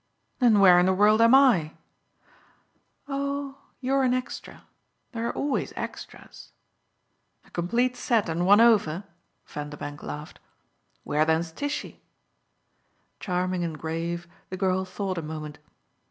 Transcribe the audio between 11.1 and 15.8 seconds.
then's Tishy?" Charming and grave, the girl thought a moment.